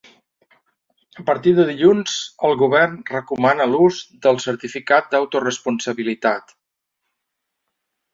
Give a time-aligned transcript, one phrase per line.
[1.23, 2.15] A partir de dilluns
[2.49, 6.57] el govern recomana l’ús del certificat d’autoresponsabilitat.